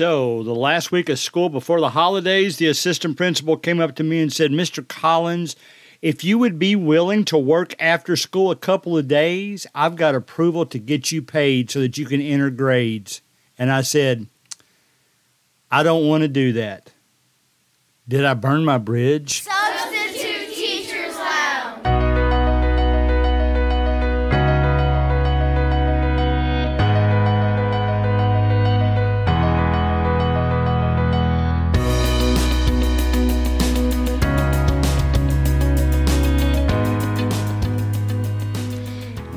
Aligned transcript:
So, 0.00 0.42
the 0.42 0.54
last 0.54 0.90
week 0.90 1.10
of 1.10 1.18
school 1.18 1.50
before 1.50 1.78
the 1.78 1.90
holidays, 1.90 2.56
the 2.56 2.68
assistant 2.68 3.18
principal 3.18 3.58
came 3.58 3.80
up 3.80 3.94
to 3.96 4.02
me 4.02 4.22
and 4.22 4.32
said, 4.32 4.50
Mr. 4.50 4.88
Collins, 4.88 5.56
if 6.00 6.24
you 6.24 6.38
would 6.38 6.58
be 6.58 6.74
willing 6.74 7.22
to 7.26 7.36
work 7.36 7.74
after 7.78 8.16
school 8.16 8.50
a 8.50 8.56
couple 8.56 8.96
of 8.96 9.08
days, 9.08 9.66
I've 9.74 9.96
got 9.96 10.14
approval 10.14 10.64
to 10.64 10.78
get 10.78 11.12
you 11.12 11.20
paid 11.20 11.70
so 11.70 11.80
that 11.80 11.98
you 11.98 12.06
can 12.06 12.22
enter 12.22 12.48
grades. 12.48 13.20
And 13.58 13.70
I 13.70 13.82
said, 13.82 14.26
I 15.70 15.82
don't 15.82 16.08
want 16.08 16.22
to 16.22 16.28
do 16.28 16.54
that. 16.54 16.94
Did 18.08 18.24
I 18.24 18.32
burn 18.32 18.64
my 18.64 18.78
bridge? 18.78 19.42
Substitute 19.42 19.69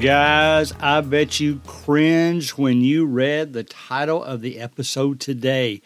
Guys, 0.03 0.73
I 0.81 0.99
bet 0.99 1.39
you 1.39 1.61
cringed 1.65 2.57
when 2.57 2.81
you 2.81 3.05
read 3.05 3.53
the 3.53 3.63
title 3.63 4.21
of 4.21 4.41
the 4.41 4.59
episode 4.59 5.21
today. 5.21 5.81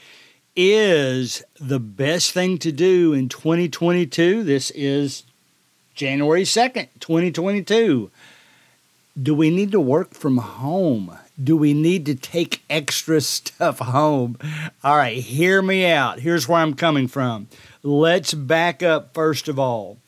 Is 0.56 1.44
the 1.62 1.80
best 1.80 2.32
thing 2.32 2.58
to 2.58 2.72
do 2.72 3.14
in 3.14 3.30
2022? 3.30 4.42
This 4.42 4.72
is 4.72 5.22
January 5.94 6.46
2nd, 6.46 6.88
2022. 7.00 8.10
Do 9.22 9.36
we 9.36 9.52
need 9.52 9.72
to 9.74 9.80
work 9.80 10.16
from 10.16 10.38
home? 10.38 11.16
Do 11.44 11.56
we 11.56 11.76
need 11.76 12.08
to 12.08 12.16
take 12.16 12.64
extra 12.72 13.22
stuff 13.22 13.78
home? 13.78 14.40
All 14.84 14.98
right, 14.98 15.18
hear 15.18 15.62
me 15.62 15.86
out. 15.86 16.22
Here's 16.22 16.48
where 16.48 16.62
I'm 16.62 16.74
coming 16.74 17.08
from. 17.08 17.50
Let's 17.84 18.34
back 18.34 18.82
up 18.82 19.14
first 19.14 19.48
of 19.48 19.60
all. 19.60 20.00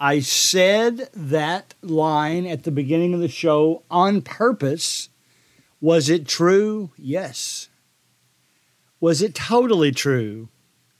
I 0.00 0.20
said 0.20 1.08
that 1.12 1.74
line 1.82 2.46
at 2.46 2.62
the 2.62 2.70
beginning 2.70 3.14
of 3.14 3.20
the 3.20 3.28
show 3.28 3.82
on 3.90 4.22
purpose. 4.22 5.08
Was 5.80 6.08
it 6.08 6.28
true? 6.28 6.92
Yes. 6.96 7.68
Was 9.00 9.22
it 9.22 9.34
totally 9.34 9.90
true? 9.90 10.48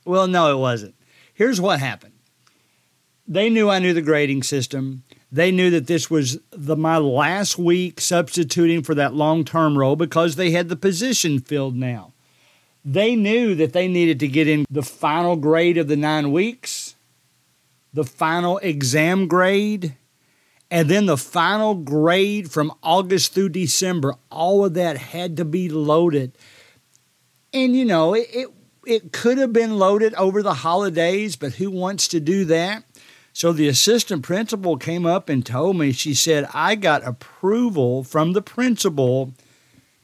Well, 0.05 0.27
no, 0.27 0.53
it 0.53 0.59
wasn't. 0.59 0.95
Here's 1.33 1.61
what 1.61 1.79
happened. 1.79 2.13
They 3.27 3.49
knew 3.49 3.69
I 3.69 3.79
knew 3.79 3.93
the 3.93 4.01
grading 4.01 4.43
system. 4.43 5.03
They 5.31 5.51
knew 5.51 5.69
that 5.69 5.87
this 5.87 6.09
was 6.09 6.39
the 6.49 6.75
my 6.75 6.97
last 6.97 7.57
week 7.57 8.01
substituting 8.01 8.81
for 8.81 8.95
that 8.95 9.13
long-term 9.13 9.77
role 9.77 9.95
because 9.95 10.35
they 10.35 10.51
had 10.51 10.67
the 10.67 10.75
position 10.75 11.39
filled 11.39 11.75
now. 11.75 12.13
They 12.83 13.15
knew 13.15 13.53
that 13.55 13.73
they 13.73 13.87
needed 13.87 14.19
to 14.21 14.27
get 14.27 14.47
in 14.47 14.65
the 14.69 14.81
final 14.81 15.35
grade 15.35 15.77
of 15.77 15.87
the 15.87 15.95
9 15.95 16.31
weeks 16.31 16.95
the 17.93 18.03
final 18.03 18.57
exam 18.59 19.27
grade, 19.27 19.95
and 20.71 20.89
then 20.89 21.07
the 21.07 21.17
final 21.17 21.75
grade 21.75 22.51
from 22.51 22.71
August 22.83 23.33
through 23.33 23.49
December. 23.49 24.15
All 24.29 24.65
of 24.65 24.75
that 24.75 24.97
had 24.97 25.37
to 25.37 25.45
be 25.45 25.69
loaded. 25.69 26.37
And 27.53 27.75
you 27.75 27.85
know, 27.85 28.13
it, 28.13 28.27
it, 28.31 28.47
it 28.85 29.11
could 29.11 29.37
have 29.37 29.53
been 29.53 29.79
loaded 29.79 30.13
over 30.15 30.43
the 30.43 30.55
holidays, 30.55 31.35
but 31.35 31.53
who 31.53 31.71
wants 31.71 32.07
to 32.09 32.19
do 32.19 32.45
that? 32.45 32.83
So 33.33 33.53
the 33.53 33.67
assistant 33.67 34.23
principal 34.23 34.77
came 34.77 35.05
up 35.05 35.29
and 35.29 35.45
told 35.45 35.77
me, 35.77 35.91
she 35.91 36.13
said, 36.13 36.49
I 36.53 36.75
got 36.75 37.07
approval 37.07 38.03
from 38.03 38.33
the 38.33 38.41
principal 38.41 39.33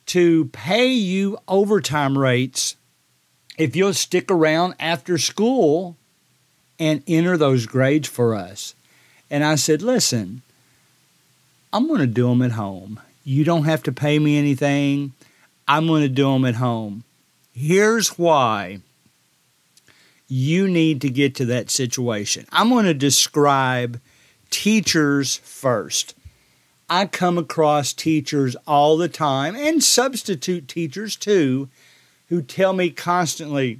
to 0.07 0.45
pay 0.45 0.87
you 0.87 1.37
overtime 1.47 2.17
rates 2.17 2.75
if 3.57 3.75
you'll 3.75 3.93
stick 3.93 4.29
around 4.29 4.75
after 4.79 5.17
school 5.17 5.97
and 6.79 7.03
enter 7.07 7.37
those 7.37 7.65
grades 7.65 8.07
for 8.07 8.35
us. 8.35 8.75
And 9.29 9.43
I 9.43 9.55
said, 9.55 9.81
listen, 9.81 10.41
I'm 11.73 11.87
going 11.87 11.99
to 11.99 12.07
do 12.07 12.29
them 12.29 12.41
at 12.41 12.51
home. 12.51 12.99
You 13.23 13.43
don't 13.43 13.65
have 13.65 13.83
to 13.83 13.91
pay 13.91 14.19
me 14.19 14.37
anything. 14.37 15.13
I'm 15.67 15.87
going 15.87 16.03
to 16.03 16.09
do 16.09 16.31
them 16.31 16.45
at 16.45 16.55
home. 16.55 17.03
Here's 17.53 18.17
why 18.17 18.79
you 20.27 20.67
need 20.67 21.01
to 21.01 21.09
get 21.09 21.35
to 21.35 21.45
that 21.45 21.69
situation. 21.69 22.45
I'm 22.51 22.69
going 22.69 22.85
to 22.85 22.93
describe 22.93 23.99
teachers 24.49 25.37
first. 25.37 26.15
I 26.89 27.05
come 27.05 27.37
across 27.37 27.93
teachers 27.93 28.55
all 28.67 28.97
the 28.97 29.09
time 29.09 29.55
and 29.55 29.83
substitute 29.83 30.67
teachers 30.67 31.15
too 31.15 31.69
who 32.29 32.41
tell 32.41 32.73
me 32.73 32.89
constantly, 32.89 33.79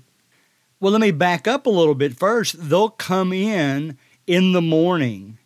well, 0.85 0.91
let 0.91 1.01
me 1.01 1.09
back 1.09 1.47
up 1.47 1.66
a 1.66 1.72
little 1.72 1.96
bit 1.96 2.16
first. 2.16 2.69
They'll 2.69 2.91
come 2.91 3.34
in 3.34 3.97
in 4.28 4.51
the 4.51 4.62
morning 4.62 5.40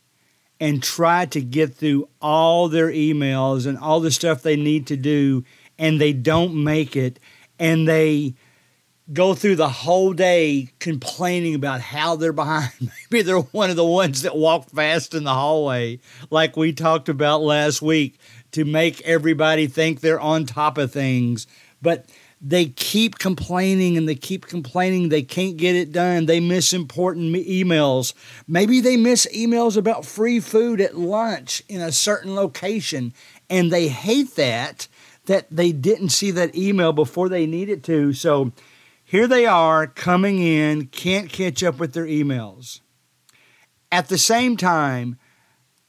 and 0.60 0.84
try 0.84 1.28
to 1.28 1.40
get 1.40 1.76
through 1.76 2.10
all 2.22 2.68
their 2.68 2.90
emails 2.90 3.66
and 3.66 3.78
all 3.78 4.02
the 4.02 4.12
stuff 4.12 4.42
they 4.42 4.58
need 4.58 4.86
to 4.88 4.98
do, 4.98 5.46
and 5.78 6.02
they 6.02 6.12
don't 6.12 6.62
make 6.62 6.98
it. 6.98 7.22
And 7.58 7.88
they 7.88 8.36
go 9.14 9.34
through 9.34 9.56
the 9.56 9.70
whole 9.70 10.12
day 10.12 10.72
complaining 10.80 11.56
about 11.56 11.80
how 11.80 12.18
they're 12.18 12.34
behind. 12.34 12.74
Maybe 13.10 13.22
they're 13.22 13.40
one 13.40 13.70
of 13.70 13.78
the 13.78 13.86
ones 13.86 14.24
that 14.24 14.36
walk 14.36 14.70
fast 14.70 15.14
in 15.14 15.24
the 15.24 15.34
hallway, 15.34 16.02
like 16.30 16.58
we 16.58 16.74
talked 16.74 17.08
about 17.08 17.42
last 17.42 17.82
week, 17.82 18.20
to 18.52 18.66
make 18.66 19.00
everybody 19.04 19.68
think 19.68 20.02
they're 20.02 20.20
on 20.20 20.46
top 20.46 20.78
of 20.78 20.92
things. 20.92 21.48
But 21.82 22.08
they 22.42 22.68
keep 22.68 23.20
complaining 23.20 23.98
and 23.98 24.08
they 24.08 24.16
keep 24.16 24.46
complaining 24.46 25.10
they 25.10 25.24
can't 25.24 25.58
get 25.58 25.76
it 25.76 25.92
done. 25.92 26.26
They 26.26 26.40
miss 26.40 26.72
important 26.72 27.36
emails. 27.36 28.14
Maybe 28.48 28.80
they 28.80 28.96
miss 28.96 29.28
emails 29.36 29.76
about 29.76 30.06
free 30.06 30.40
food 30.40 30.80
at 30.80 30.98
lunch 30.98 31.62
in 31.68 31.82
a 31.82 31.92
certain 31.92 32.36
location 32.36 33.14
and 33.50 33.72
they 33.72 33.90
hate 33.90 34.36
that 34.36 34.88
that 35.26 35.48
they 35.52 35.72
didn't 35.72 36.10
see 36.10 36.32
that 36.32 36.56
email 36.56 36.94
before 36.94 37.30
they 37.30 37.46
needed 37.46 37.84
to. 37.84 38.14
So 38.14 38.52
here 39.04 39.28
they 39.28 39.46
are 39.46 39.86
coming 39.86 40.40
in, 40.40 40.88
can't 40.88 41.30
catch 41.30 41.62
up 41.62 41.78
with 41.78 41.94
their 41.94 42.06
emails. 42.06 42.80
At 43.92 44.08
the 44.08 44.18
same 44.18 44.56
time, 44.56 45.20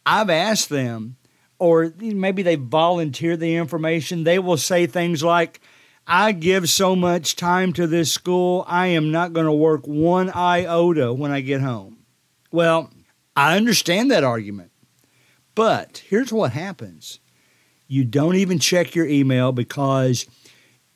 I've 0.05 0.31
asked 0.31 0.69
them, 0.69 1.17
or 1.59 1.93
maybe 1.99 2.43
they 2.43 2.57
volunteer 2.57 3.37
the 3.37 3.57
information, 3.57 4.25
they 4.25 4.39
will 4.39 4.57
say 4.57 4.87
things 4.87 5.23
like, 5.23 5.61
I 6.13 6.33
give 6.33 6.69
so 6.69 6.97
much 6.97 7.37
time 7.37 7.73
to 7.75 7.87
this 7.87 8.11
school, 8.11 8.65
I 8.67 8.89
am 8.89 9.13
not 9.13 9.33
going 9.33 9.47
to 9.47 9.53
work 9.53 9.87
one 9.87 10.29
iota 10.29 11.13
when 11.13 11.31
I 11.31 11.41
get 11.41 11.61
home. 11.61 11.99
Well, 12.51 12.91
I 13.37 13.57
understand 13.57 14.11
that 14.11 14.25
argument. 14.25 14.73
But 15.55 16.03
here's 16.09 16.33
what 16.33 16.51
happens 16.51 17.21
you 17.87 18.05
don't 18.05 18.35
even 18.35 18.59
check 18.59 18.97
your 18.97 19.07
email 19.07 19.53
because 19.53 20.27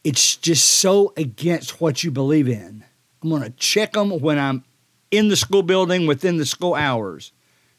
it's 0.03 0.37
just 0.37 0.65
so 0.65 1.13
against 1.17 1.81
what 1.81 2.03
you 2.03 2.11
believe 2.11 2.49
in. 2.49 2.85
I'm 3.23 3.31
going 3.31 3.43
to 3.43 3.51
check 3.51 3.93
them 3.93 4.19
when 4.19 4.41
I'm 4.41 4.65
in 5.13 5.29
the 5.29 5.37
school 5.37 5.63
building 5.63 6.09
within 6.09 6.39
the 6.39 6.47
school 6.47 6.75
hours. 6.75 7.31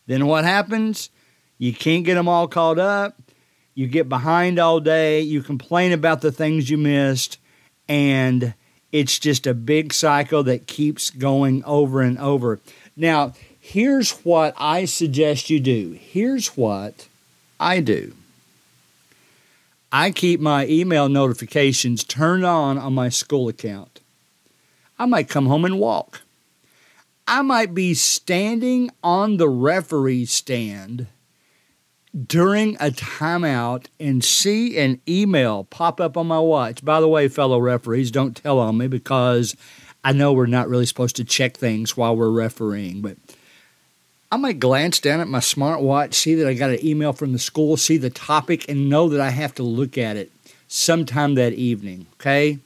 Then 0.07 0.25
what 0.27 0.45
happens? 0.45 1.09
You 1.57 1.73
can't 1.73 2.05
get 2.05 2.15
them 2.15 2.29
all 2.29 2.47
called 2.47 2.79
up 2.79 3.24
you 3.75 3.87
get 3.87 4.07
behind 4.07 4.57
all 4.57 4.79
day, 4.79 5.19
you 5.19 5.43
complain 5.43 5.91
about 5.91 6.21
the 6.21 6.31
things 6.31 6.69
you 6.69 6.77
missed, 6.77 7.37
and 7.89 8.53
it's 8.91 9.19
just 9.19 9.45
a 9.45 9.53
big 9.53 9.93
cycle 9.93 10.43
that 10.43 10.65
keeps 10.65 11.09
going 11.09 11.61
over 11.65 12.01
and 12.01 12.17
over. 12.17 12.61
Now, 12.95 13.33
here's 13.59 14.11
what 14.23 14.53
I 14.57 14.85
suggest 14.85 15.49
you 15.49 15.59
do. 15.59 15.99
Here's 15.99 16.47
what 16.55 17.09
I 17.59 17.81
do. 17.81 18.13
I 19.91 20.11
keep 20.11 20.39
my 20.39 20.65
email 20.67 21.09
notifications 21.09 22.05
turned 22.05 22.45
on 22.45 22.77
on 22.77 22.93
my 22.93 23.09
school 23.09 23.49
account. 23.49 23.99
I 24.97 25.05
might 25.05 25.27
come 25.27 25.47
home 25.47 25.65
and 25.65 25.79
walk. 25.79 26.21
I 27.27 27.41
might 27.41 27.73
be 27.73 27.93
standing 27.93 28.91
on 29.03 29.37
the 29.37 29.49
referee 29.49 30.25
stand 30.25 31.07
during 32.15 32.75
a 32.75 32.91
timeout 32.91 33.87
and 33.99 34.23
see 34.23 34.77
an 34.77 35.01
email 35.07 35.65
pop 35.65 35.99
up 35.99 36.15
on 36.15 36.27
my 36.27 36.39
watch. 36.39 36.83
By 36.83 37.01
the 37.01 37.07
way, 37.07 37.27
fellow 37.27 37.59
referees, 37.59 38.09
don't 38.09 38.35
tell 38.35 38.59
on 38.59 38.77
me 38.77 38.87
because 38.87 39.55
I 40.03 40.13
know 40.13 40.31
we're 40.31 40.45
not 40.45 40.69
really 40.69 40.85
supposed 40.85 41.17
to 41.17 41.25
check 41.25 41.57
things 41.57 41.97
while 41.97 42.15
we're 42.15 42.29
refereeing, 42.29 43.01
but 43.01 43.17
I 44.31 44.37
might 44.37 44.59
glance 44.59 44.99
down 44.99 45.19
at 45.19 45.27
my 45.27 45.39
smartwatch, 45.39 46.13
see 46.13 46.35
that 46.35 46.47
I 46.47 46.53
got 46.53 46.69
an 46.69 46.85
email 46.85 47.11
from 47.11 47.33
the 47.33 47.39
school, 47.39 47.75
see 47.75 47.97
the 47.97 48.09
topic, 48.09 48.69
and 48.69 48.89
know 48.89 49.09
that 49.09 49.19
I 49.19 49.29
have 49.29 49.53
to 49.55 49.63
look 49.63 49.97
at 49.97 50.15
it 50.15 50.31
sometime 50.67 51.35
that 51.35 51.53
evening. 51.53 52.07
Okay? 52.15 52.59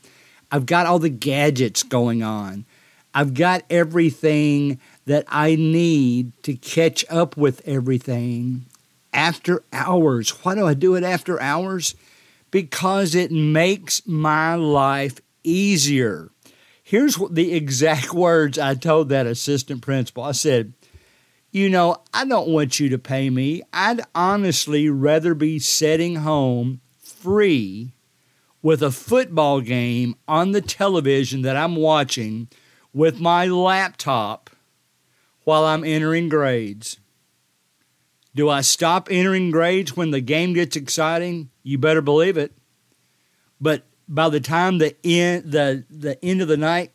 I've 0.52 0.66
got 0.66 0.86
all 0.86 1.00
the 1.00 1.10
gadgets 1.10 1.84
going 1.84 2.24
on. 2.24 2.66
I've 3.14 3.34
got 3.34 3.64
everything 3.70 4.80
that 5.06 5.26
I 5.28 5.56
need 5.56 6.32
to 6.44 6.54
catch 6.54 7.04
up 7.10 7.36
with 7.36 7.68
everything 7.68 8.66
after 9.14 9.64
hours. 9.74 10.30
Why 10.44 10.56
do 10.56 10.66
I 10.66 10.74
do 10.74 10.96
it 10.96 11.04
after 11.04 11.42
hours? 11.42 11.96
Because 12.52 13.16
it 13.16 13.32
makes 13.32 14.06
my 14.08 14.56
life 14.56 15.20
easier. 15.44 16.30
Here's 16.84 17.18
the 17.30 17.54
exact 17.54 18.14
words 18.14 18.58
I 18.58 18.76
told 18.76 19.10
that 19.10 19.28
assistant 19.28 19.82
principal. 19.82 20.24
I 20.24 20.32
said, 20.32 20.74
You 21.52 21.70
know, 21.70 21.98
I 22.14 22.26
don't 22.26 22.50
want 22.50 22.80
you 22.80 22.90
to 22.90 22.98
pay 22.98 23.30
me. 23.30 23.62
I'd 23.72 24.02
honestly 24.16 24.90
rather 24.90 25.34
be 25.36 25.60
sitting 25.60 26.18
home 26.18 26.82
free 26.98 27.94
with 28.62 28.82
a 28.82 28.92
football 28.92 29.62
game 29.62 30.16
on 30.28 30.52
the 30.52 30.62
television 30.62 31.42
that 31.44 31.56
I'm 31.56 31.76
watching 31.76 32.48
with 32.94 33.20
my 33.20 33.46
laptop 33.46 34.50
while 35.44 35.64
I'm 35.64 35.84
entering 35.84 36.30
grades. 36.30 37.00
Do 38.40 38.48
I 38.48 38.62
stop 38.62 39.10
entering 39.12 39.52
grades 39.52 39.98
when 39.98 40.12
the 40.12 40.22
game 40.22 40.54
gets 40.54 40.78
exciting? 40.78 41.50
You 41.62 41.78
better 41.78 42.02
believe 42.02 42.38
it. 42.38 42.54
But 43.60 43.84
by 44.08 44.30
the 44.30 44.40
time 44.40 44.78
the 44.78 44.96
end 45.04 45.52
the, 45.52 45.84
the 45.90 46.18
end 46.24 46.42
of 46.42 46.48
the 46.48 46.56
night 46.56 46.94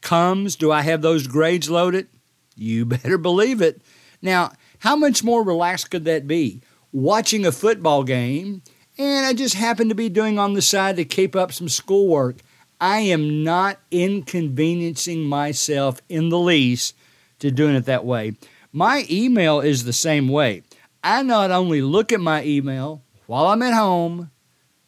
comes, 0.00 0.56
do 0.56 0.72
I 0.72 0.82
have 0.82 1.00
those 1.00 1.28
grades 1.28 1.70
loaded? 1.70 2.08
You 2.56 2.84
better 2.86 3.16
believe 3.18 3.62
it. 3.62 3.82
Now, 4.20 4.50
how 4.80 4.96
much 4.96 5.22
more 5.22 5.44
relaxed 5.44 5.92
could 5.92 6.06
that 6.06 6.26
be? 6.26 6.60
Watching 6.90 7.46
a 7.46 7.52
football 7.52 8.02
game, 8.02 8.60
and 8.98 9.24
I 9.24 9.32
just 9.32 9.54
happen 9.54 9.88
to 9.90 9.94
be 9.94 10.08
doing 10.08 10.40
on 10.40 10.54
the 10.54 10.60
side 10.60 10.96
to 10.96 11.04
keep 11.04 11.36
up 11.36 11.52
some 11.52 11.68
schoolwork. 11.68 12.38
I 12.80 12.98
am 12.98 13.44
not 13.44 13.78
inconveniencing 13.92 15.22
myself 15.22 16.00
in 16.08 16.30
the 16.30 16.38
least 16.40 16.96
to 17.38 17.52
doing 17.52 17.76
it 17.76 17.84
that 17.84 18.04
way. 18.04 18.34
My 18.76 19.06
email 19.08 19.60
is 19.60 19.84
the 19.84 19.92
same 19.92 20.26
way. 20.26 20.64
I 21.04 21.22
not 21.22 21.52
only 21.52 21.80
look 21.80 22.12
at 22.12 22.20
my 22.20 22.42
email 22.42 23.04
while 23.26 23.46
I'm 23.46 23.62
at 23.62 23.72
home 23.72 24.32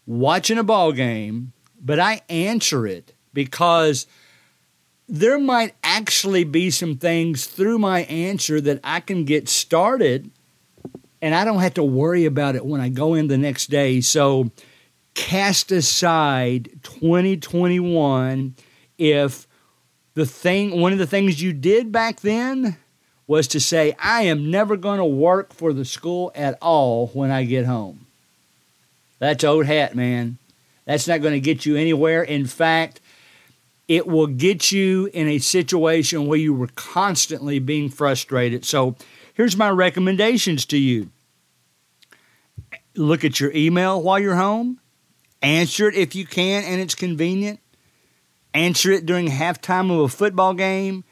watching 0.06 0.58
a 0.58 0.64
ball 0.64 0.90
game, 0.90 1.52
but 1.80 2.00
I 2.00 2.22
answer 2.28 2.84
it 2.84 3.14
because 3.32 4.08
there 5.08 5.38
might 5.38 5.76
actually 5.84 6.42
be 6.42 6.68
some 6.72 6.96
things 6.96 7.46
through 7.46 7.78
my 7.78 8.00
answer 8.02 8.60
that 8.60 8.80
I 8.82 8.98
can 8.98 9.24
get 9.24 9.48
started 9.48 10.32
and 11.22 11.32
I 11.32 11.44
don't 11.44 11.60
have 11.60 11.74
to 11.74 11.84
worry 11.84 12.24
about 12.24 12.56
it 12.56 12.66
when 12.66 12.80
I 12.80 12.88
go 12.88 13.14
in 13.14 13.28
the 13.28 13.38
next 13.38 13.70
day. 13.70 14.00
So 14.00 14.50
cast 15.14 15.70
aside 15.70 16.70
2021 16.82 18.56
if 18.98 19.46
the 20.14 20.26
thing 20.26 20.80
one 20.80 20.92
of 20.92 20.98
the 20.98 21.06
things 21.06 21.40
you 21.40 21.52
did 21.52 21.92
back 21.92 22.22
then 22.22 22.78
was 23.26 23.48
to 23.48 23.60
say 23.60 23.94
I 23.98 24.22
am 24.22 24.50
never 24.50 24.76
going 24.76 24.98
to 24.98 25.04
work 25.04 25.52
for 25.52 25.72
the 25.72 25.84
school 25.84 26.32
at 26.34 26.58
all 26.62 27.08
when 27.08 27.30
I 27.30 27.44
get 27.44 27.66
home. 27.66 28.06
That's 29.18 29.44
old 29.44 29.66
hat, 29.66 29.94
man. 29.96 30.38
That's 30.84 31.08
not 31.08 31.22
going 31.22 31.34
to 31.34 31.40
get 31.40 31.66
you 31.66 31.76
anywhere. 31.76 32.22
In 32.22 32.46
fact, 32.46 33.00
it 33.88 34.06
will 34.06 34.26
get 34.26 34.70
you 34.70 35.10
in 35.12 35.28
a 35.28 35.38
situation 35.38 36.26
where 36.26 36.38
you 36.38 36.54
were 36.54 36.68
constantly 36.74 37.58
being 37.58 37.88
frustrated. 37.88 38.64
So, 38.64 38.96
here's 39.34 39.56
my 39.56 39.70
recommendations 39.70 40.66
to 40.66 40.78
you 40.78 41.10
look 42.94 43.24
at 43.24 43.40
your 43.40 43.52
email 43.52 44.02
while 44.02 44.18
you're 44.18 44.36
home, 44.36 44.80
answer 45.42 45.88
it 45.88 45.94
if 45.94 46.14
you 46.14 46.24
can 46.26 46.64
and 46.64 46.80
it's 46.80 46.94
convenient, 46.94 47.60
answer 48.54 48.90
it 48.90 49.06
during 49.06 49.28
halftime 49.28 49.92
of 49.92 50.00
a 50.00 50.08
football 50.08 50.54
game, 50.54 51.04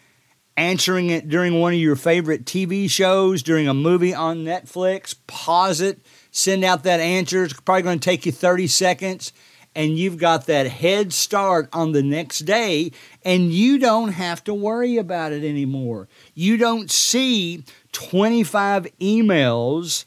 answering 0.56 1.10
it 1.10 1.28
during 1.28 1.60
one 1.60 1.72
of 1.72 1.78
your 1.78 1.96
favorite 1.96 2.44
TV 2.44 2.88
shows, 2.88 3.42
during 3.42 3.68
a 3.68 3.74
movie 3.74 4.14
on 4.14 4.44
Netflix, 4.44 5.14
pause 5.26 5.80
it, 5.80 6.00
send 6.30 6.64
out 6.64 6.84
that 6.84 7.00
answer. 7.00 7.44
It's 7.44 7.58
probably 7.60 7.82
going 7.82 7.98
to 7.98 8.04
take 8.04 8.26
you 8.26 8.32
30 8.32 8.66
seconds 8.66 9.32
and 9.74 9.98
you've 9.98 10.18
got 10.18 10.46
that 10.46 10.66
head 10.66 11.12
start 11.12 11.68
on 11.72 11.92
the 11.92 12.02
next 12.02 12.40
day, 12.40 12.92
and 13.24 13.52
you 13.52 13.78
don't 13.78 14.12
have 14.12 14.44
to 14.44 14.54
worry 14.54 14.96
about 14.96 15.32
it 15.32 15.44
anymore. 15.44 16.08
You 16.34 16.56
don't 16.56 16.90
see 16.90 17.64
25 17.92 18.86
emails, 19.00 20.04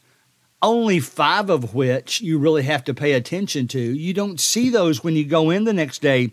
only 0.61 0.99
five 0.99 1.49
of 1.49 1.73
which 1.73 2.21
you 2.21 2.39
really 2.39 2.63
have 2.63 2.83
to 2.85 2.93
pay 2.93 3.13
attention 3.13 3.67
to. 3.69 3.79
You 3.79 4.13
don't 4.13 4.39
see 4.39 4.69
those 4.69 5.03
when 5.03 5.15
you 5.15 5.25
go 5.25 5.49
in 5.49 5.65
the 5.65 5.73
next 5.73 6.01
day. 6.01 6.31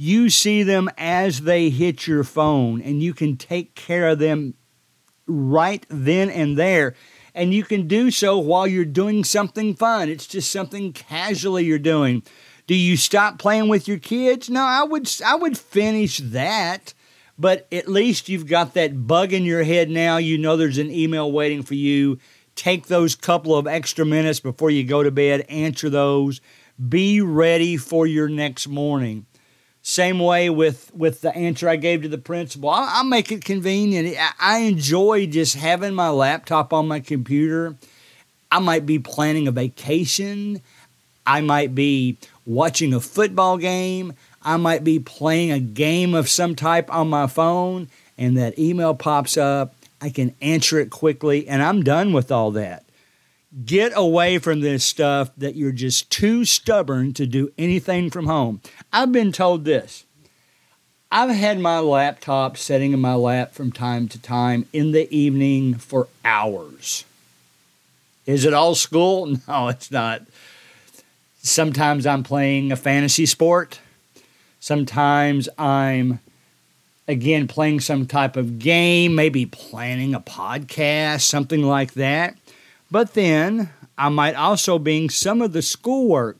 You 0.00 0.30
see 0.30 0.62
them 0.62 0.88
as 0.96 1.40
they 1.40 1.70
hit 1.70 2.06
your 2.06 2.22
phone, 2.22 2.80
and 2.80 3.02
you 3.02 3.12
can 3.12 3.36
take 3.36 3.74
care 3.74 4.10
of 4.10 4.20
them 4.20 4.54
right 5.26 5.84
then 5.88 6.30
and 6.30 6.56
there. 6.56 6.94
And 7.34 7.52
you 7.52 7.64
can 7.64 7.88
do 7.88 8.12
so 8.12 8.38
while 8.38 8.64
you're 8.64 8.84
doing 8.84 9.24
something 9.24 9.74
fun. 9.74 10.08
It's 10.08 10.28
just 10.28 10.52
something 10.52 10.92
casually 10.92 11.64
you're 11.64 11.80
doing. 11.80 12.22
Do 12.68 12.76
you 12.76 12.96
stop 12.96 13.40
playing 13.40 13.68
with 13.68 13.88
your 13.88 13.98
kids? 13.98 14.48
No, 14.48 14.62
I 14.62 14.84
would 14.84 15.10
I 15.26 15.34
would 15.34 15.58
finish 15.58 16.18
that. 16.18 16.94
But 17.36 17.66
at 17.72 17.88
least 17.88 18.28
you've 18.28 18.46
got 18.46 18.74
that 18.74 19.08
bug 19.08 19.32
in 19.32 19.44
your 19.44 19.64
head 19.64 19.90
now. 19.90 20.18
You 20.18 20.38
know 20.38 20.56
there's 20.56 20.78
an 20.78 20.92
email 20.92 21.32
waiting 21.32 21.64
for 21.64 21.74
you. 21.74 22.20
Take 22.54 22.86
those 22.86 23.16
couple 23.16 23.56
of 23.56 23.66
extra 23.66 24.06
minutes 24.06 24.38
before 24.38 24.70
you 24.70 24.84
go 24.84 25.02
to 25.02 25.10
bed, 25.10 25.44
answer 25.48 25.90
those. 25.90 26.40
Be 26.88 27.20
ready 27.20 27.76
for 27.76 28.06
your 28.06 28.28
next 28.28 28.68
morning. 28.68 29.26
Same 29.88 30.18
way 30.18 30.50
with, 30.50 30.94
with 30.94 31.22
the 31.22 31.34
answer 31.34 31.66
I 31.66 31.76
gave 31.76 32.02
to 32.02 32.10
the 32.10 32.18
principal. 32.18 32.68
I'll, 32.68 32.86
I'll 32.90 33.04
make 33.04 33.32
it 33.32 33.42
convenient. 33.42 34.18
I, 34.18 34.32
I 34.38 34.58
enjoy 34.58 35.26
just 35.28 35.54
having 35.54 35.94
my 35.94 36.10
laptop 36.10 36.74
on 36.74 36.86
my 36.86 37.00
computer. 37.00 37.74
I 38.52 38.58
might 38.58 38.84
be 38.84 38.98
planning 38.98 39.48
a 39.48 39.50
vacation. 39.50 40.60
I 41.26 41.40
might 41.40 41.74
be 41.74 42.18
watching 42.44 42.92
a 42.92 43.00
football 43.00 43.56
game. 43.56 44.12
I 44.42 44.58
might 44.58 44.84
be 44.84 44.98
playing 44.98 45.52
a 45.52 45.58
game 45.58 46.12
of 46.12 46.28
some 46.28 46.54
type 46.54 46.92
on 46.92 47.08
my 47.08 47.26
phone, 47.26 47.88
and 48.18 48.36
that 48.36 48.58
email 48.58 48.92
pops 48.92 49.38
up. 49.38 49.74
I 50.02 50.10
can 50.10 50.34
answer 50.42 50.78
it 50.78 50.90
quickly, 50.90 51.48
and 51.48 51.62
I'm 51.62 51.82
done 51.82 52.12
with 52.12 52.30
all 52.30 52.50
that. 52.50 52.84
Get 53.64 53.92
away 53.96 54.38
from 54.38 54.60
this 54.60 54.84
stuff 54.84 55.30
that 55.38 55.56
you're 55.56 55.72
just 55.72 56.10
too 56.10 56.44
stubborn 56.44 57.14
to 57.14 57.26
do 57.26 57.50
anything 57.56 58.10
from 58.10 58.26
home. 58.26 58.60
I've 58.92 59.10
been 59.10 59.32
told 59.32 59.64
this. 59.64 60.04
I've 61.10 61.30
had 61.30 61.58
my 61.58 61.78
laptop 61.78 62.58
sitting 62.58 62.92
in 62.92 63.00
my 63.00 63.14
lap 63.14 63.54
from 63.54 63.72
time 63.72 64.06
to 64.08 64.20
time 64.20 64.66
in 64.74 64.92
the 64.92 65.10
evening 65.14 65.74
for 65.74 66.08
hours. 66.22 67.06
Is 68.26 68.44
it 68.44 68.52
all 68.52 68.74
school? 68.74 69.36
No, 69.48 69.68
it's 69.68 69.90
not. 69.90 70.22
Sometimes 71.42 72.04
I'm 72.04 72.22
playing 72.22 72.70
a 72.70 72.76
fantasy 72.76 73.24
sport. 73.24 73.80
Sometimes 74.60 75.48
I'm, 75.56 76.20
again, 77.06 77.48
playing 77.48 77.80
some 77.80 78.04
type 78.04 78.36
of 78.36 78.58
game, 78.58 79.14
maybe 79.14 79.46
planning 79.46 80.14
a 80.14 80.20
podcast, 80.20 81.22
something 81.22 81.62
like 81.62 81.94
that. 81.94 82.36
But 82.90 83.14
then 83.14 83.70
I 83.96 84.08
might 84.08 84.34
also 84.34 84.78
be 84.78 85.08
some 85.08 85.42
of 85.42 85.52
the 85.52 85.62
schoolwork. 85.62 86.38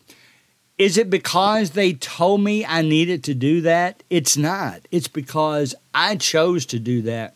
Is 0.78 0.96
it 0.96 1.10
because 1.10 1.70
they 1.70 1.92
told 1.92 2.40
me 2.40 2.64
I 2.64 2.82
needed 2.82 3.24
to 3.24 3.34
do 3.34 3.60
that? 3.62 4.02
It's 4.10 4.36
not. 4.36 4.82
It's 4.90 5.08
because 5.08 5.74
I 5.92 6.16
chose 6.16 6.64
to 6.66 6.78
do 6.78 7.02
that. 7.02 7.34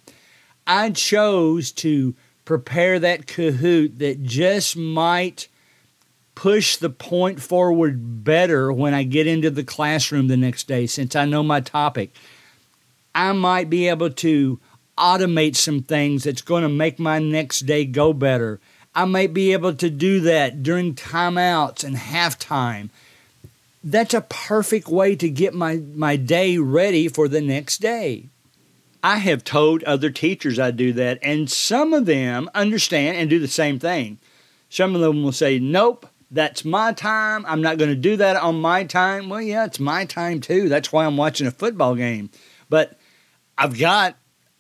I 0.67 0.91
chose 0.91 1.73
to 1.73 2.15
prepare 2.45 3.01
that 3.01 3.27
Kahoot 3.27 3.99
that 3.99 4.23
just 4.23 4.77
might 4.77 5.49
push 6.35 6.77
the 6.77 6.91
point 6.91 7.43
forward 7.43 8.25
better 8.25 8.73
when 8.73 8.95
I 8.95 9.03
get 9.03 9.27
into 9.27 9.51
the 9.51 9.65
classroom 9.65 10.29
the 10.29 10.37
next 10.37 10.69
day 10.69 10.87
since 10.87 11.15
I 11.15 11.25
know 11.25 11.43
my 11.43 11.61
topic. 11.61 12.15
I 13.15 13.33
might 13.33 13.69
be 13.69 13.89
able 13.89 14.11
to 14.11 14.61
automate 14.97 15.57
some 15.57 15.83
things 15.83 16.25
that's 16.25 16.43
going 16.43 16.63
to 16.63 16.69
make 16.69 16.99
my 16.99 17.19
next 17.19 17.61
day 17.61 17.85
go 17.85 18.13
better. 18.13 18.61
I 18.95 19.05
might 19.07 19.33
be 19.33 19.53
able 19.53 19.75
to 19.75 19.89
do 19.89 20.21
that 20.21 20.63
during 20.63 20.95
timeouts 20.95 21.83
and 21.83 21.97
halftime. 21.97 22.91
That's 23.83 24.15
a 24.15 24.21
perfect 24.21 24.89
way 24.89 25.17
to 25.17 25.29
get 25.29 25.55
my, 25.55 25.77
my 25.95 26.17
day 26.17 26.59
ready 26.59 27.09
for 27.09 27.27
the 27.27 27.41
next 27.41 27.81
day. 27.81 28.27
I 29.03 29.17
have 29.17 29.43
told 29.43 29.83
other 29.83 30.11
teachers 30.11 30.59
I 30.59 30.71
do 30.71 30.93
that, 30.93 31.19
and 31.23 31.51
some 31.51 31.93
of 31.93 32.07
them 32.07 32.49
understand 32.55 33.17
and 33.17 33.29
do 33.29 33.41
the 33.41 33.49
same 33.49 33.79
thing. 33.81 34.19
Some 34.69 34.95
of 34.95 35.01
them 35.01 35.23
will 35.25 35.33
say, 35.33 35.59
Nope, 35.59 36.07
that's 36.31 36.65
my 36.65 36.93
time. 36.93 37.45
I'm 37.47 37.61
not 37.61 37.79
going 37.79 37.91
to 37.91 37.97
do 37.97 38.17
that 38.17 38.37
on 38.37 38.61
my 38.61 38.85
time. 38.85 39.29
Well, 39.29 39.43
yeah, 39.43 39.65
it's 39.65 39.81
my 39.81 40.05
time 40.05 40.41
too. 40.41 40.69
That's 40.69 40.93
why 40.93 41.05
I'm 41.05 41.17
watching 41.17 41.47
a 41.47 41.51
football 41.51 41.95
game. 41.95 42.31
But 42.71 42.97
I've 43.59 43.79
got 43.79 44.17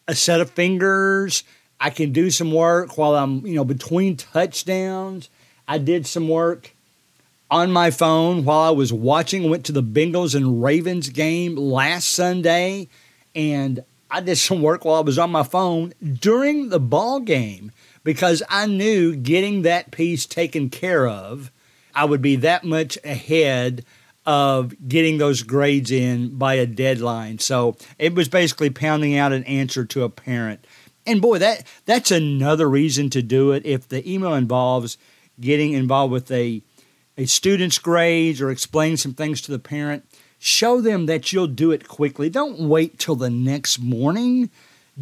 a 0.08 0.14
set 0.14 0.40
of 0.40 0.50
fingers. 0.50 1.44
I 1.82 1.90
can 1.90 2.12
do 2.12 2.30
some 2.30 2.52
work 2.52 2.96
while 2.96 3.14
I'm, 3.14 3.46
you 3.46 3.54
know, 3.54 3.64
between 3.64 4.16
touchdowns. 4.16 5.28
I 5.66 5.78
did 5.78 6.06
some 6.06 6.28
work 6.28 6.74
on 7.50 7.72
my 7.72 7.90
phone 7.90 8.44
while 8.44 8.60
I 8.60 8.70
was 8.70 8.92
watching. 8.92 9.50
Went 9.50 9.66
to 9.66 9.72
the 9.72 9.82
Bengals 9.82 10.34
and 10.34 10.62
Ravens 10.62 11.08
game 11.08 11.56
last 11.56 12.10
Sunday, 12.10 12.88
and 13.34 13.84
I 14.10 14.20
did 14.20 14.36
some 14.36 14.62
work 14.62 14.84
while 14.84 14.96
I 14.96 15.00
was 15.00 15.18
on 15.18 15.30
my 15.30 15.42
phone 15.42 15.92
during 16.02 16.68
the 16.70 16.80
ball 16.80 17.20
game 17.20 17.72
because 18.04 18.42
I 18.48 18.66
knew 18.66 19.14
getting 19.14 19.62
that 19.62 19.90
piece 19.90 20.24
taken 20.24 20.70
care 20.70 21.06
of 21.06 21.50
I 21.94 22.04
would 22.04 22.22
be 22.22 22.36
that 22.36 22.64
much 22.64 22.98
ahead 23.04 23.84
of 24.24 24.74
getting 24.88 25.18
those 25.18 25.42
grades 25.42 25.90
in 25.90 26.36
by 26.36 26.54
a 26.54 26.66
deadline. 26.66 27.38
So 27.38 27.76
it 27.98 28.14
was 28.14 28.28
basically 28.28 28.70
pounding 28.70 29.16
out 29.16 29.32
an 29.32 29.44
answer 29.44 29.84
to 29.84 30.04
a 30.04 30.08
parent. 30.08 30.64
And 31.06 31.20
boy, 31.20 31.38
that 31.38 31.66
that's 31.84 32.10
another 32.10 32.68
reason 32.68 33.10
to 33.10 33.22
do 33.22 33.52
it 33.52 33.66
if 33.66 33.88
the 33.88 34.08
email 34.10 34.34
involves 34.34 34.98
getting 35.40 35.72
involved 35.72 36.12
with 36.12 36.30
a 36.30 36.62
a 37.16 37.26
student's 37.26 37.78
grades 37.78 38.40
or 38.40 38.50
explaining 38.50 38.96
some 38.96 39.14
things 39.14 39.40
to 39.42 39.50
the 39.50 39.58
parent. 39.58 40.04
Show 40.38 40.80
them 40.80 41.06
that 41.06 41.32
you'll 41.32 41.46
do 41.46 41.70
it 41.70 41.86
quickly. 41.86 42.28
Don't 42.28 42.68
wait 42.68 42.98
till 42.98 43.14
the 43.14 43.30
next 43.30 43.78
morning. 43.78 44.50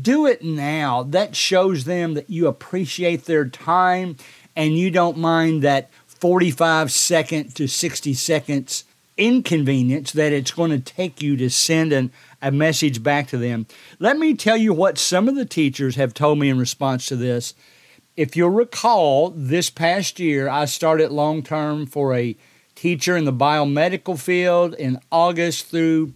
Do 0.00 0.26
it 0.26 0.44
now. 0.44 1.02
That 1.02 1.34
shows 1.34 1.84
them 1.84 2.14
that 2.14 2.28
you 2.28 2.46
appreciate 2.46 3.24
their 3.24 3.48
time 3.48 4.16
and 4.54 4.76
you 4.76 4.90
don't 4.90 5.16
mind 5.16 5.62
that 5.62 5.90
45 6.06 6.92
second 6.92 7.54
to 7.56 7.66
60 7.66 8.12
seconds 8.14 8.84
inconvenience 9.16 10.12
that 10.12 10.32
it's 10.32 10.50
going 10.50 10.70
to 10.70 10.80
take 10.80 11.22
you 11.22 11.36
to 11.36 11.50
send 11.50 11.92
an, 11.92 12.10
a 12.42 12.50
message 12.50 13.02
back 13.02 13.28
to 13.28 13.38
them. 13.38 13.66
Let 13.98 14.18
me 14.18 14.34
tell 14.34 14.56
you 14.56 14.72
what 14.72 14.98
some 14.98 15.28
of 15.28 15.34
the 15.34 15.44
teachers 15.44 15.96
have 15.96 16.14
told 16.14 16.38
me 16.38 16.48
in 16.48 16.58
response 16.58 17.06
to 17.06 17.16
this. 17.16 17.54
If 18.16 18.36
you'll 18.36 18.50
recall, 18.50 19.30
this 19.30 19.70
past 19.70 20.18
year 20.18 20.48
I 20.48 20.64
started 20.64 21.10
long 21.10 21.42
term 21.42 21.86
for 21.86 22.14
a 22.14 22.36
teacher 22.74 23.16
in 23.16 23.24
the 23.24 23.32
biomedical 23.32 24.18
field 24.18 24.74
in 24.74 24.98
August 25.12 25.66
through 25.66 26.14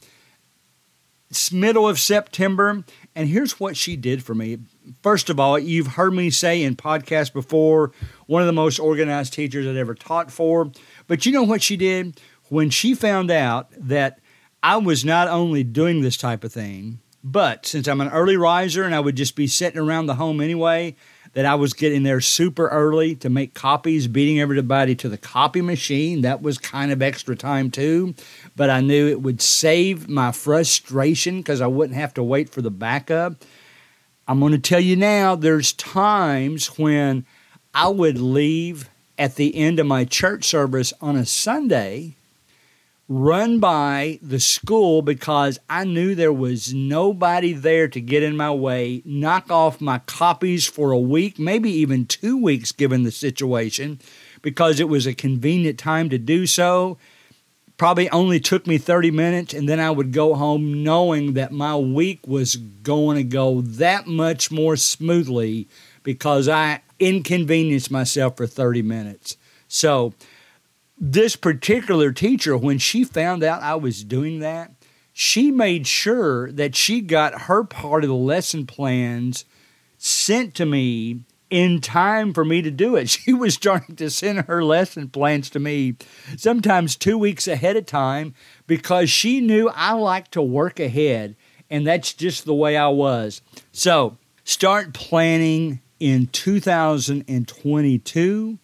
middle 1.52 1.88
of 1.88 1.98
September. 1.98 2.84
And 3.14 3.28
here's 3.28 3.60
what 3.60 3.76
she 3.76 3.96
did 3.96 4.22
for 4.22 4.34
me. 4.34 4.58
First 5.02 5.30
of 5.30 5.40
all, 5.40 5.58
you've 5.58 5.88
heard 5.88 6.12
me 6.12 6.30
say 6.30 6.62
in 6.62 6.76
podcasts 6.76 7.32
before, 7.32 7.92
one 8.26 8.42
of 8.42 8.46
the 8.46 8.52
most 8.52 8.78
organized 8.78 9.32
teachers 9.32 9.66
I'd 9.66 9.76
ever 9.76 9.94
taught 9.94 10.30
for. 10.30 10.70
But 11.06 11.26
you 11.26 11.32
know 11.32 11.42
what 11.42 11.62
she 11.62 11.76
did? 11.76 12.20
When 12.48 12.70
she 12.70 12.94
found 12.94 13.30
out 13.30 13.68
that 13.78 14.20
I 14.64 14.78
was 14.78 15.04
not 15.04 15.28
only 15.28 15.62
doing 15.62 16.00
this 16.00 16.16
type 16.16 16.42
of 16.42 16.50
thing, 16.50 17.00
but 17.22 17.66
since 17.66 17.86
I'm 17.86 18.00
an 18.00 18.08
early 18.08 18.38
riser 18.38 18.84
and 18.84 18.94
I 18.94 19.00
would 19.00 19.14
just 19.14 19.36
be 19.36 19.46
sitting 19.46 19.78
around 19.78 20.06
the 20.06 20.14
home 20.14 20.40
anyway, 20.40 20.96
that 21.34 21.44
I 21.44 21.54
was 21.54 21.74
getting 21.74 22.02
there 22.02 22.22
super 22.22 22.68
early 22.68 23.14
to 23.16 23.28
make 23.28 23.52
copies, 23.52 24.06
beating 24.08 24.40
everybody 24.40 24.94
to 24.94 25.10
the 25.10 25.18
copy 25.18 25.60
machine. 25.60 26.22
That 26.22 26.40
was 26.40 26.56
kind 26.56 26.90
of 26.92 27.02
extra 27.02 27.36
time 27.36 27.70
too. 27.70 28.14
But 28.56 28.70
I 28.70 28.80
knew 28.80 29.06
it 29.06 29.20
would 29.20 29.42
save 29.42 30.08
my 30.08 30.32
frustration 30.32 31.40
because 31.40 31.60
I 31.60 31.66
wouldn't 31.66 31.98
have 31.98 32.14
to 32.14 32.22
wait 32.22 32.48
for 32.48 32.62
the 32.62 32.70
backup. 32.70 33.44
I'm 34.26 34.40
going 34.40 34.52
to 34.52 34.58
tell 34.58 34.80
you 34.80 34.96
now, 34.96 35.34
there's 35.34 35.74
times 35.74 36.78
when 36.78 37.26
I 37.74 37.88
would 37.88 38.16
leave 38.16 38.88
at 39.18 39.34
the 39.34 39.54
end 39.56 39.78
of 39.78 39.86
my 39.86 40.06
church 40.06 40.44
service 40.44 40.94
on 41.02 41.16
a 41.16 41.26
Sunday 41.26 42.16
run 43.08 43.60
by 43.60 44.18
the 44.22 44.40
school 44.40 45.02
because 45.02 45.58
I 45.68 45.84
knew 45.84 46.14
there 46.14 46.32
was 46.32 46.72
nobody 46.72 47.52
there 47.52 47.86
to 47.88 48.00
get 48.00 48.22
in 48.22 48.36
my 48.36 48.50
way, 48.50 49.02
knock 49.04 49.50
off 49.50 49.80
my 49.80 49.98
copies 49.98 50.66
for 50.66 50.90
a 50.90 50.98
week, 50.98 51.38
maybe 51.38 51.70
even 51.70 52.06
two 52.06 52.40
weeks, 52.40 52.72
given 52.72 53.02
the 53.02 53.10
situation, 53.10 54.00
because 54.40 54.80
it 54.80 54.88
was 54.88 55.06
a 55.06 55.14
convenient 55.14 55.78
time 55.78 56.08
to 56.10 56.18
do 56.18 56.46
so. 56.46 56.96
Probably 57.76 58.08
only 58.10 58.40
took 58.40 58.66
me 58.66 58.78
30 58.78 59.10
minutes, 59.10 59.52
and 59.52 59.68
then 59.68 59.80
I 59.80 59.90
would 59.90 60.12
go 60.12 60.34
home 60.34 60.82
knowing 60.82 61.34
that 61.34 61.52
my 61.52 61.76
week 61.76 62.26
was 62.26 62.56
going 62.56 63.16
to 63.16 63.24
go 63.24 63.60
that 63.62 64.06
much 64.06 64.50
more 64.50 64.76
smoothly 64.76 65.68
because 66.02 66.48
I 66.48 66.82
inconvenienced 67.00 67.90
myself 67.90 68.36
for 68.36 68.46
30 68.46 68.82
minutes. 68.82 69.36
So, 69.66 70.14
this 71.06 71.36
particular 71.36 72.12
teacher, 72.12 72.56
when 72.56 72.78
she 72.78 73.04
found 73.04 73.44
out 73.44 73.62
I 73.62 73.74
was 73.74 74.02
doing 74.02 74.38
that, 74.38 74.72
she 75.12 75.50
made 75.50 75.86
sure 75.86 76.50
that 76.52 76.74
she 76.74 77.02
got 77.02 77.42
her 77.42 77.62
part 77.62 78.04
of 78.04 78.08
the 78.08 78.16
lesson 78.16 78.66
plans 78.66 79.44
sent 79.98 80.54
to 80.54 80.64
me 80.64 81.24
in 81.50 81.82
time 81.82 82.32
for 82.32 82.42
me 82.42 82.62
to 82.62 82.70
do 82.70 82.96
it. 82.96 83.10
She 83.10 83.34
was 83.34 83.52
starting 83.52 83.96
to 83.96 84.08
send 84.08 84.46
her 84.46 84.64
lesson 84.64 85.10
plans 85.10 85.50
to 85.50 85.60
me 85.60 85.96
sometimes 86.38 86.96
two 86.96 87.18
weeks 87.18 87.46
ahead 87.46 87.76
of 87.76 87.84
time 87.84 88.32
because 88.66 89.10
she 89.10 89.42
knew 89.42 89.68
I 89.68 89.92
like 89.92 90.30
to 90.30 90.40
work 90.40 90.80
ahead, 90.80 91.36
and 91.68 91.86
that's 91.86 92.14
just 92.14 92.46
the 92.46 92.54
way 92.54 92.78
I 92.78 92.88
was. 92.88 93.42
So 93.72 94.16
start 94.42 94.94
planning 94.94 95.82
in 96.00 96.28
2022 96.28 98.58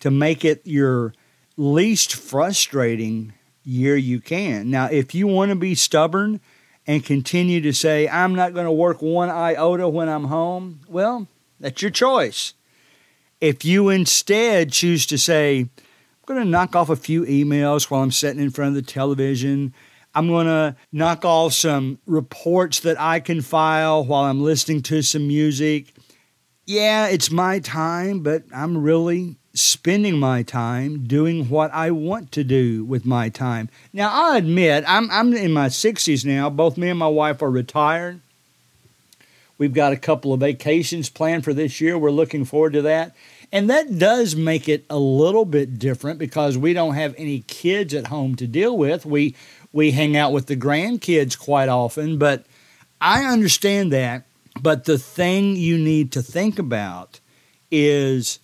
to 0.00 0.10
make 0.10 0.44
it 0.44 0.60
your 0.64 1.14
least 1.58 2.14
frustrating 2.14 3.34
year 3.64 3.96
you 3.96 4.20
can. 4.20 4.70
Now, 4.70 4.86
if 4.86 5.14
you 5.14 5.26
want 5.26 5.50
to 5.50 5.56
be 5.56 5.74
stubborn 5.74 6.40
and 6.86 7.04
continue 7.04 7.60
to 7.60 7.72
say, 7.72 8.08
I'm 8.08 8.34
not 8.34 8.54
going 8.54 8.64
to 8.64 8.72
work 8.72 9.02
one 9.02 9.28
iota 9.28 9.88
when 9.88 10.08
I'm 10.08 10.24
home, 10.24 10.80
well, 10.88 11.26
that's 11.60 11.82
your 11.82 11.90
choice. 11.90 12.54
If 13.40 13.64
you 13.64 13.88
instead 13.88 14.72
choose 14.72 15.04
to 15.06 15.18
say, 15.18 15.58
I'm 15.58 15.68
going 16.26 16.40
to 16.40 16.48
knock 16.48 16.74
off 16.74 16.88
a 16.88 16.96
few 16.96 17.24
emails 17.24 17.90
while 17.90 18.02
I'm 18.02 18.12
sitting 18.12 18.42
in 18.42 18.50
front 18.50 18.70
of 18.70 18.74
the 18.74 18.90
television, 18.90 19.74
I'm 20.14 20.28
going 20.28 20.46
to 20.46 20.76
knock 20.92 21.24
off 21.24 21.52
some 21.52 21.98
reports 22.06 22.80
that 22.80 23.00
I 23.00 23.20
can 23.20 23.42
file 23.42 24.04
while 24.04 24.24
I'm 24.24 24.42
listening 24.42 24.82
to 24.82 25.02
some 25.02 25.28
music. 25.28 25.92
Yeah, 26.66 27.08
it's 27.08 27.30
my 27.30 27.58
time, 27.58 28.20
but 28.20 28.44
I'm 28.54 28.78
really 28.78 29.36
spending 29.60 30.18
my 30.18 30.42
time 30.42 31.04
doing 31.06 31.48
what 31.48 31.72
I 31.72 31.90
want 31.90 32.32
to 32.32 32.44
do 32.44 32.84
with 32.84 33.04
my 33.04 33.28
time. 33.28 33.68
Now, 33.92 34.10
I'll 34.12 34.36
admit, 34.36 34.84
I'm, 34.86 35.10
I'm 35.10 35.32
in 35.34 35.52
my 35.52 35.68
60s 35.68 36.24
now. 36.24 36.48
Both 36.48 36.76
me 36.76 36.88
and 36.88 36.98
my 36.98 37.08
wife 37.08 37.42
are 37.42 37.50
retired. 37.50 38.20
We've 39.58 39.74
got 39.74 39.92
a 39.92 39.96
couple 39.96 40.32
of 40.32 40.40
vacations 40.40 41.10
planned 41.10 41.44
for 41.44 41.52
this 41.52 41.80
year. 41.80 41.98
We're 41.98 42.10
looking 42.10 42.44
forward 42.44 42.74
to 42.74 42.82
that. 42.82 43.16
And 43.50 43.68
that 43.70 43.98
does 43.98 44.36
make 44.36 44.68
it 44.68 44.84
a 44.88 44.98
little 44.98 45.44
bit 45.44 45.78
different 45.78 46.18
because 46.18 46.56
we 46.56 46.74
don't 46.74 46.94
have 46.94 47.14
any 47.18 47.40
kids 47.40 47.94
at 47.94 48.08
home 48.08 48.36
to 48.36 48.46
deal 48.46 48.76
with. 48.76 49.04
We 49.04 49.34
we 49.72 49.90
hang 49.90 50.16
out 50.16 50.32
with 50.32 50.46
the 50.46 50.56
grandkids 50.56 51.38
quite 51.38 51.68
often, 51.68 52.18
but 52.18 52.46
I 53.00 53.24
understand 53.24 53.92
that. 53.92 54.24
But 54.60 54.84
the 54.84 54.98
thing 54.98 55.56
you 55.56 55.78
need 55.78 56.12
to 56.12 56.22
think 56.22 56.58
about 56.58 57.20
is 57.70 58.38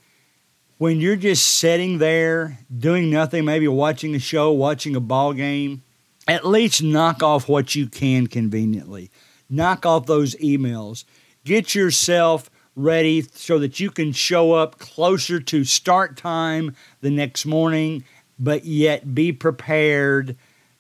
when 0.79 1.01
you're 1.01 1.17
just 1.17 1.47
sitting 1.47 1.99
there 1.99 2.59
doing 2.77 3.11
nothing, 3.11 3.45
maybe 3.45 3.69
watching 3.69 4.15
a 4.15 4.19
show, 4.19 4.53
watching 4.53 4.97
a 4.97 5.01
ball 5.01 5.33
game, 5.33 5.83
at 6.27 6.47
least 6.47 6.83
knock 6.83 7.23
off 7.23 7.49
what 7.49 7.75
you 7.75 7.87
can 7.87 8.27
conveniently. 8.27 9.11
Knock 9.49 9.87
off 9.87 10.07
those 10.07 10.35
emails. 10.37 11.05
Get 11.45 11.75
yourself 11.75 12.51
ready 12.75 13.23
so 13.33 13.59
that 13.59 13.79
you 13.79 13.91
can 13.91 14.13
show 14.13 14.53
up 14.53 14.79
closer 14.79 15.39
to 15.39 15.65
start 15.65 16.17
time 16.17 16.75
the 17.01 17.11
next 17.11 17.47
morning, 17.47 18.05
but 18.39 18.65
yet 18.65 19.15
be 19.15 19.33
prepared 19.33 20.37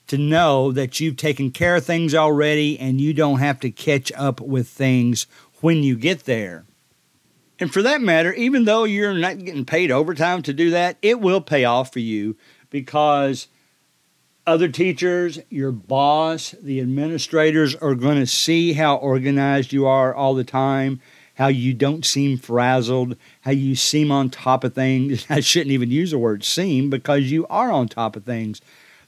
to 0.06 0.18
know 0.18 0.72
that 0.72 0.98
you've 1.00 1.16
taken 1.16 1.50
care 1.50 1.76
of 1.76 1.84
things 1.84 2.14
already 2.14 2.78
and 2.78 3.00
you 3.00 3.14
don't 3.14 3.38
have 3.38 3.60
to 3.60 3.70
catch 3.70 4.10
up 4.12 4.40
with 4.40 4.68
things 4.68 5.26
when 5.60 5.82
you 5.82 5.96
get 5.96 6.24
there. 6.24 6.64
And 7.60 7.72
for 7.72 7.82
that 7.82 8.00
matter, 8.00 8.32
even 8.34 8.64
though 8.64 8.84
you're 8.84 9.14
not 9.14 9.38
getting 9.38 9.64
paid 9.64 9.90
overtime 9.90 10.42
to 10.42 10.52
do 10.52 10.70
that, 10.70 10.96
it 11.02 11.20
will 11.20 11.40
pay 11.40 11.64
off 11.64 11.92
for 11.92 12.00
you 12.00 12.36
because 12.70 13.46
other 14.46 14.68
teachers, 14.68 15.38
your 15.48 15.72
boss, 15.72 16.54
the 16.60 16.80
administrators 16.80 17.74
are 17.76 17.94
going 17.94 18.18
to 18.18 18.26
see 18.26 18.72
how 18.74 18.96
organized 18.96 19.72
you 19.72 19.86
are 19.86 20.14
all 20.14 20.34
the 20.34 20.44
time, 20.44 21.00
how 21.36 21.46
you 21.46 21.72
don't 21.72 22.04
seem 22.04 22.36
frazzled, 22.36 23.16
how 23.42 23.52
you 23.52 23.74
seem 23.74 24.10
on 24.10 24.30
top 24.30 24.64
of 24.64 24.74
things. 24.74 25.26
I 25.30 25.40
shouldn't 25.40 25.70
even 25.70 25.90
use 25.90 26.10
the 26.10 26.18
word 26.18 26.44
seem 26.44 26.90
because 26.90 27.30
you 27.30 27.46
are 27.46 27.70
on 27.70 27.88
top 27.88 28.16
of 28.16 28.24
things. 28.24 28.60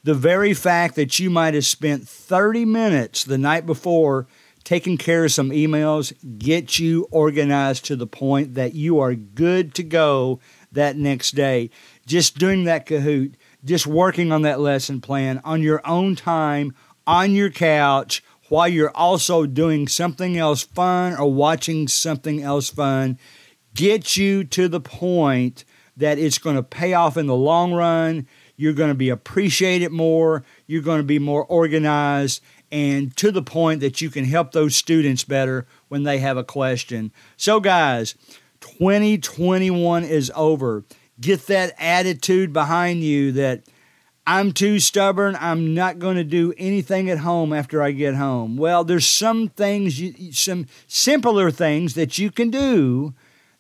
The 0.05 0.15
very 0.15 0.55
fact 0.55 0.95
that 0.95 1.19
you 1.19 1.31
might 1.31 1.55
have 1.55 1.67
spent 1.67 2.09
30 2.09 2.65
minutes 2.65 3.25
the 3.25 3.39
night 3.39 3.67
before 3.67 4.29
taking 4.67 4.97
care 4.97 5.25
of 5.25 5.31
some 5.31 5.51
emails, 5.51 6.13
get 6.41 6.77
you 6.77 7.07
organized 7.13 7.85
to 7.85 7.95
the 7.95 8.07
point 8.07 8.55
that 8.55 8.75
you 8.75 8.99
are 8.99 9.15
good 9.15 9.73
to 9.73 9.85
go 9.85 10.41
that 10.73 10.97
next 10.97 11.37
day. 11.37 11.71
Just 12.05 12.37
doing 12.37 12.65
that 12.65 12.85
Kahoot, 12.85 13.35
just 13.65 13.87
working 13.87 14.33
on 14.33 14.43
that 14.43 14.59
lesson 14.59 15.01
plan 15.01 15.41
on 15.45 15.63
your 15.63 15.81
own 15.87 16.17
time, 16.17 16.75
on 17.07 17.33
your 17.33 17.49
couch, 17.49 18.25
while 18.49 18.67
you're 18.67 18.91
also 18.91 19.47
doing 19.47 19.87
something 19.87 20.37
else 20.37 20.65
fun 20.65 21.15
or 21.15 21.33
watching 21.33 21.87
something 21.87 22.43
else 22.43 22.69
fun, 22.69 23.21
get 23.73 24.17
you 24.17 24.43
to 24.43 24.67
the 24.67 24.81
point 24.81 25.65
that 25.97 26.19
it's 26.19 26.39
going 26.39 26.57
to 26.57 26.63
pay 26.65 26.93
off 26.93 27.17
in 27.17 27.29
the 27.29 27.37
long 27.37 27.73
run. 27.73 28.27
You're 28.57 28.73
going 28.73 28.91
to 28.91 28.97
be 28.97 29.11
appreciated 29.11 29.93
more. 29.93 30.45
You're 30.67 30.83
going 30.83 30.99
to 30.99 31.05
be 31.05 31.21
more 31.21 31.45
organized 31.45 32.43
and 32.71 33.17
to 33.17 33.31
the 33.31 33.43
point 33.43 33.81
that 33.81 34.01
you 34.01 34.11
can 34.11 34.25
help 34.25 34.53
those 34.53 34.77
students 34.77 35.25
better 35.25 35.67
when 35.89 36.03
they 36.03 36.19
have 36.19 36.37
a 36.37 36.45
question. 36.45 37.13
So, 37.37 37.61
guys, 37.61 38.15
2021 38.61 40.05
is 40.05 40.33
over. 40.35 40.85
Get 41.21 41.47
that 41.47 41.75
attitude 41.79 42.53
behind 42.53 43.03
you 43.03 43.33
that 43.33 43.63
I'm 44.27 44.53
too 44.53 44.81
stubborn. 44.81 45.37
I'm 45.41 45.73
not 45.73 45.99
going 46.01 46.17
to 46.17 46.25
do 46.25 46.53
anything 46.59 47.09
at 47.09 47.19
home 47.19 47.53
after 47.53 47.83
I 47.83 47.93
get 47.93 48.17
home. 48.17 48.57
Well, 48.57 48.83
there's 48.83 49.07
some 49.07 49.49
things, 49.49 50.03
some 50.37 50.67
simpler 50.89 51.51
things 51.51 51.95
that 51.95 52.19
you 52.19 52.31
can 52.33 52.51
do 52.51 53.15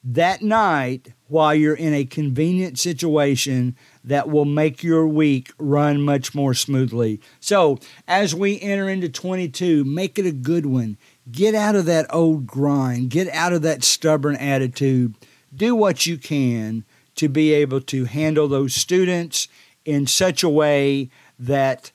that 0.09 0.41
night 0.41 1.13
while 1.27 1.53
you're 1.53 1.75
in 1.75 1.93
a 1.93 2.05
convenient 2.05 2.79
situation 2.79 3.77
that 4.05 4.29
will 4.29 4.45
make 4.45 4.85
your 4.85 5.07
week 5.07 5.53
run 5.59 6.01
much 6.01 6.33
more 6.33 6.55
smoothly. 6.55 7.21
So, 7.41 7.81
as 8.07 8.33
we 8.33 8.61
enter 8.61 8.89
into 8.89 9.09
22, 9.09 9.85
make 9.85 10.17
it 10.17 10.25
a 10.25 10.33
good 10.33 10.65
one. 10.65 10.97
Get 11.31 11.57
out 11.57 11.75
of 11.75 11.87
that 11.87 12.07
old 12.15 12.47
grind, 12.47 13.11
get 13.11 13.29
out 13.35 13.53
of 13.53 13.63
that 13.63 13.83
stubborn 13.83 14.37
attitude. 14.37 15.17
Do 15.53 15.75
what 15.75 16.07
you 16.07 16.19
can 16.19 16.85
to 17.17 17.29
be 17.29 17.53
able 17.53 17.81
to 17.81 18.05
handle 18.05 18.47
those 18.47 18.75
students 18.75 19.49
in 19.85 20.07
such 20.07 20.45
a 20.45 20.49
way 20.49 21.11
that 21.39 21.91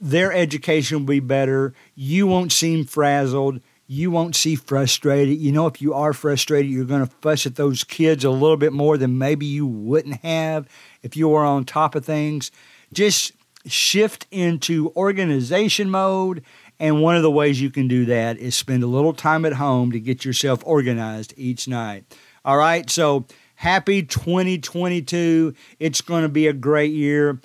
their 0.00 0.32
education 0.32 1.00
will 1.00 1.06
be 1.06 1.20
better. 1.20 1.74
You 1.96 2.28
won't 2.28 2.52
seem 2.52 2.84
frazzled. 2.84 3.60
You 3.92 4.12
won't 4.12 4.36
see 4.36 4.54
frustrated. 4.54 5.38
You 5.38 5.50
know, 5.50 5.66
if 5.66 5.82
you 5.82 5.94
are 5.94 6.12
frustrated, 6.12 6.70
you're 6.70 6.84
going 6.84 7.04
to 7.04 7.12
fuss 7.20 7.44
at 7.44 7.56
those 7.56 7.82
kids 7.82 8.22
a 8.22 8.30
little 8.30 8.56
bit 8.56 8.72
more 8.72 8.96
than 8.96 9.18
maybe 9.18 9.46
you 9.46 9.66
wouldn't 9.66 10.20
have 10.20 10.68
if 11.02 11.16
you 11.16 11.28
were 11.28 11.44
on 11.44 11.64
top 11.64 11.96
of 11.96 12.04
things. 12.04 12.52
Just 12.92 13.32
shift 13.66 14.28
into 14.30 14.92
organization 14.94 15.90
mode. 15.90 16.44
And 16.78 17.02
one 17.02 17.16
of 17.16 17.22
the 17.22 17.32
ways 17.32 17.60
you 17.60 17.68
can 17.68 17.88
do 17.88 18.04
that 18.04 18.38
is 18.38 18.54
spend 18.54 18.84
a 18.84 18.86
little 18.86 19.12
time 19.12 19.44
at 19.44 19.54
home 19.54 19.90
to 19.90 19.98
get 19.98 20.24
yourself 20.24 20.62
organized 20.64 21.34
each 21.36 21.66
night. 21.66 22.04
All 22.44 22.58
right, 22.58 22.88
so 22.88 23.26
Happy 23.60 24.02
2022. 24.02 25.52
It's 25.78 26.00
going 26.00 26.22
to 26.22 26.30
be 26.30 26.46
a 26.46 26.54
great 26.54 26.92
year. 26.92 27.38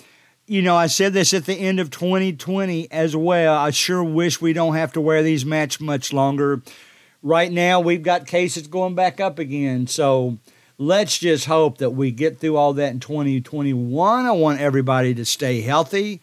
You 0.48 0.62
know, 0.62 0.76
I 0.76 0.86
said 0.86 1.12
this 1.12 1.34
at 1.34 1.44
the 1.46 1.54
end 1.54 1.80
of 1.80 1.90
2020 1.90 2.88
as 2.92 3.16
well. 3.16 3.56
I 3.56 3.70
sure 3.70 4.04
wish 4.04 4.40
we 4.40 4.52
don't 4.52 4.76
have 4.76 4.92
to 4.92 5.00
wear 5.00 5.24
these 5.24 5.44
masks 5.44 5.80
much 5.80 6.12
longer. 6.12 6.62
Right 7.20 7.50
now, 7.50 7.80
we've 7.80 8.04
got 8.04 8.28
cases 8.28 8.68
going 8.68 8.94
back 8.94 9.18
up 9.18 9.40
again. 9.40 9.88
So 9.88 10.38
let's 10.78 11.18
just 11.18 11.46
hope 11.46 11.78
that 11.78 11.90
we 11.90 12.12
get 12.12 12.38
through 12.38 12.56
all 12.56 12.74
that 12.74 12.92
in 12.92 13.00
2021. 13.00 14.26
I 14.26 14.30
want 14.30 14.60
everybody 14.60 15.14
to 15.14 15.24
stay 15.24 15.62
healthy, 15.62 16.20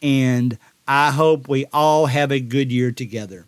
and 0.00 0.56
I 0.86 1.10
hope 1.10 1.48
we 1.48 1.66
all 1.72 2.06
have 2.06 2.30
a 2.30 2.38
good 2.38 2.70
year 2.70 2.92
together. 2.92 3.42